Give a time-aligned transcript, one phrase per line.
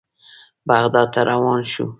[0.67, 1.87] بغداد ته روان شوو.